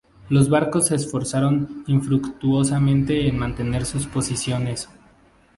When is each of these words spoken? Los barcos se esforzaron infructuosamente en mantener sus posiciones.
Los 0.29 0.49
barcos 0.49 0.87
se 0.87 0.95
esforzaron 0.95 1.83
infructuosamente 1.85 3.27
en 3.27 3.37
mantener 3.37 3.85
sus 3.85 4.07
posiciones. 4.07 4.89